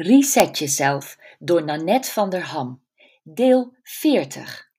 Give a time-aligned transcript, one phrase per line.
[0.00, 2.82] Reset jezelf door Nanette van der Ham.
[3.22, 4.70] Deel 40.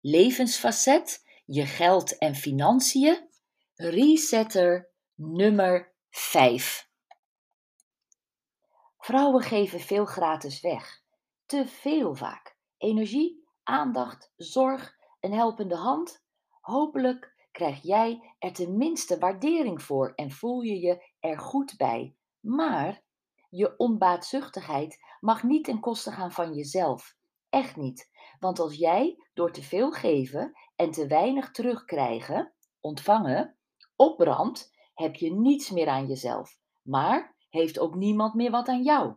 [0.00, 3.28] Levensfacet, je geld en financiën.
[3.74, 6.88] Resetter nummer 5.
[8.98, 11.02] Vrouwen geven veel gratis weg.
[11.46, 12.56] Te veel vaak.
[12.78, 16.22] Energie, aandacht, zorg, een helpende hand.
[16.60, 22.14] Hopelijk krijg jij er tenminste waardering voor en voel je je er goed bij.
[22.40, 23.02] Maar
[23.50, 27.16] je onbaatzuchtigheid mag niet ten koste gaan van jezelf.
[27.48, 28.10] Echt niet.
[28.38, 33.58] Want als jij door te veel geven en te weinig terugkrijgen, ontvangen,
[33.96, 36.58] opbrandt, heb je niets meer aan jezelf.
[36.82, 39.16] Maar heeft ook niemand meer wat aan jou.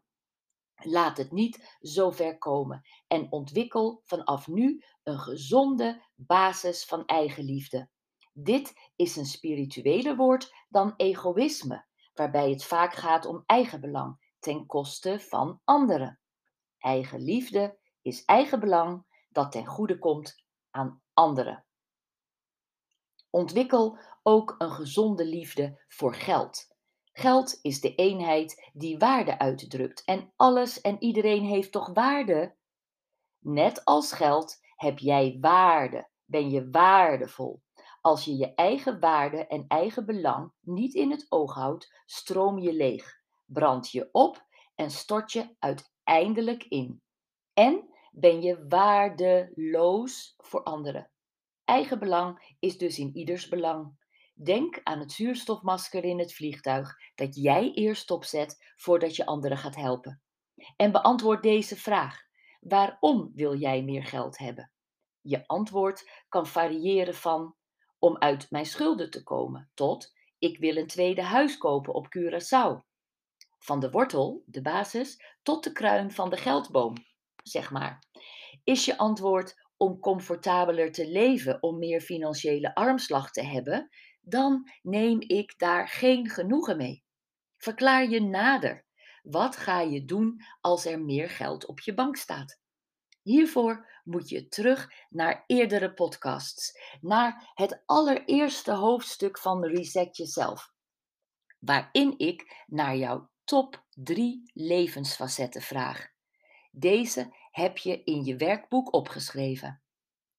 [0.75, 7.89] Laat het niet zo ver komen en ontwikkel vanaf nu een gezonde basis van eigenliefde.
[8.31, 15.19] Dit is een spiritueler woord dan egoïsme, waarbij het vaak gaat om eigenbelang ten koste
[15.19, 16.19] van anderen.
[16.77, 21.66] Eigenliefde is eigenbelang dat ten goede komt aan anderen.
[23.30, 26.67] Ontwikkel ook een gezonde liefde voor geld.
[27.11, 32.55] Geld is de eenheid die waarde uitdrukt en alles en iedereen heeft toch waarde?
[33.39, 37.61] Net als geld heb jij waarde, ben je waardevol.
[38.02, 42.73] Als je je eigen waarde en eigen belang niet in het oog houdt, stroom je
[42.73, 47.02] leeg brand je op en stort je uiteindelijk in.
[47.53, 51.11] En ben je waardeloos voor anderen.
[51.66, 54.02] Eigenbelang is dus in ieders belang.
[54.33, 59.75] Denk aan het zuurstofmasker in het vliegtuig dat jij eerst opzet voordat je anderen gaat
[59.75, 60.21] helpen.
[60.75, 62.21] En beantwoord deze vraag:
[62.59, 64.71] waarom wil jij meer geld hebben?
[65.21, 67.55] Je antwoord kan variëren van
[67.99, 72.92] om uit mijn schulden te komen tot ik wil een tweede huis kopen op Curaçao
[73.64, 76.95] van de wortel, de basis, tot de kruin van de geldboom,
[77.43, 78.04] zeg maar.
[78.64, 83.89] Is je antwoord om comfortabeler te leven, om meer financiële armslag te hebben,
[84.21, 87.04] dan neem ik daar geen genoegen mee.
[87.58, 88.86] Verklaar je nader.
[89.21, 92.61] Wat ga je doen als er meer geld op je bank staat?
[93.21, 96.71] Hiervoor moet je terug naar eerdere podcasts,
[97.02, 100.73] naar het allereerste hoofdstuk van Reset Jezelf,
[101.60, 106.11] waarin ik naar jouw top 3 levensfacetten vraag.
[106.71, 109.81] Deze heb je in je werkboek opgeschreven.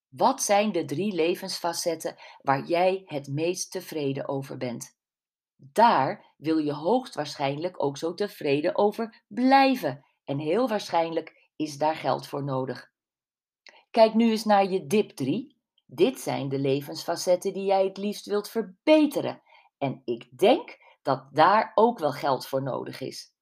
[0.08, 4.96] Wat zijn de drie levensfacetten waar jij het meest tevreden over bent?
[5.56, 12.26] Daar wil je hoogstwaarschijnlijk ook zo tevreden over blijven en heel waarschijnlijk is daar geld
[12.26, 12.92] voor nodig.
[13.90, 15.56] Kijk nu eens naar je dip 3.
[15.86, 19.42] Dit zijn de levensfacetten die jij het liefst wilt verbeteren.
[19.78, 23.32] En ik denk dat daar ook wel geld voor nodig is.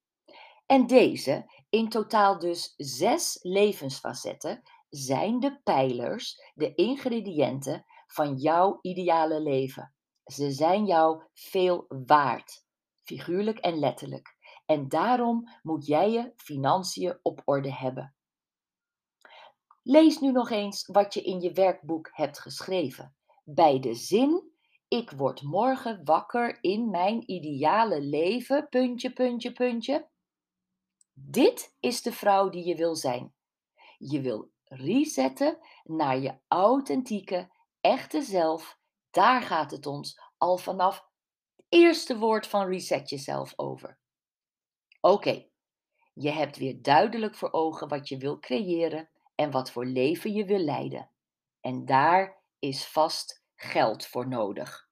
[0.66, 9.40] En deze, in totaal dus zes levensfacetten, zijn de pijlers, de ingrediënten van jouw ideale
[9.40, 9.94] leven.
[10.24, 12.64] Ze zijn jou veel waard,
[13.02, 14.36] figuurlijk en letterlijk.
[14.66, 18.14] En daarom moet jij je financiën op orde hebben.
[19.82, 23.16] Lees nu nog eens wat je in je werkboek hebt geschreven.
[23.44, 24.51] Bij de zin
[24.92, 30.08] ik word morgen wakker in mijn ideale leven, puntje, puntje, puntje.
[31.12, 33.34] Dit is de vrouw die je wil zijn.
[33.98, 38.78] Je wil resetten naar je authentieke, echte zelf.
[39.10, 40.96] Daar gaat het ons al vanaf
[41.56, 43.98] het eerste woord van reset jezelf over.
[45.00, 45.46] Oké,
[46.12, 50.44] je hebt weer duidelijk voor ogen wat je wil creëren en wat voor leven je
[50.44, 51.10] wil leiden.
[51.60, 54.88] En daar is vast geld voor nodig.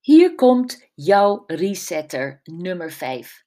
[0.00, 3.44] Hier komt jouw resetter nummer 5.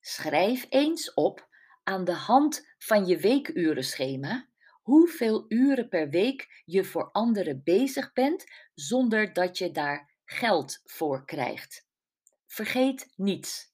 [0.00, 1.48] Schrijf eens op
[1.82, 4.48] aan de hand van je weekurenschema
[4.82, 8.44] hoeveel uren per week je voor anderen bezig bent
[8.74, 11.86] zonder dat je daar geld voor krijgt.
[12.46, 13.72] Vergeet niets.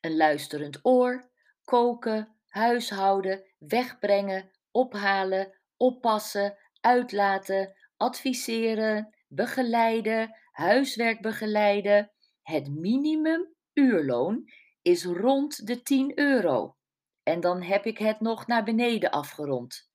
[0.00, 1.30] Een luisterend oor,
[1.64, 12.12] koken, huishouden, wegbrengen, ophalen, oppassen, uitlaten, adviseren, begeleiden, huiswerk begeleiden.
[12.42, 14.50] Het minimum uurloon
[14.82, 16.76] is rond de 10 euro.
[17.22, 19.90] En dan heb ik het nog naar beneden afgerond.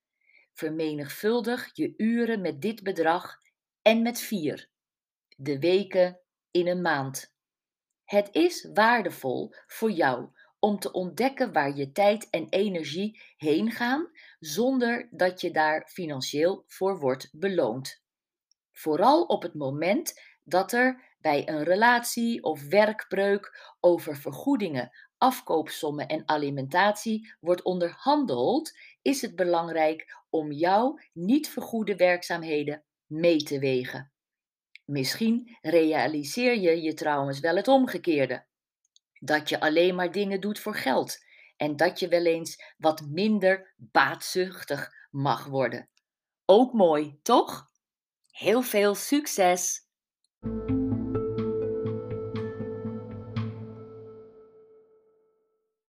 [0.54, 3.38] Vermenigvuldig je uren met dit bedrag
[3.82, 4.70] en met vier.
[5.36, 6.20] De weken
[6.52, 7.36] in een maand.
[8.04, 10.30] Het is waardevol voor jou
[10.60, 14.10] om te ontdekken waar je tijd en energie heen gaan
[14.40, 18.02] zonder dat je daar financieel voor wordt beloond.
[18.72, 26.28] Vooral op het moment dat er bij een relatie of werkbreuk over vergoedingen, afkoopsommen en
[26.28, 28.72] alimentatie wordt onderhandeld,
[29.02, 34.12] is het belangrijk om jouw niet vergoede werkzaamheden mee te wegen.
[34.86, 38.47] Misschien realiseer je je trouwens wel het omgekeerde.
[39.20, 41.26] Dat je alleen maar dingen doet voor geld
[41.58, 45.90] en dat je wel eens wat minder baatzuchtig mag worden.
[46.46, 47.70] Ook mooi, toch?
[48.32, 49.86] Heel veel succes!